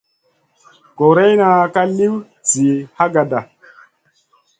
[0.97, 2.13] Guroyna ka liw
[2.49, 3.39] sih hagada.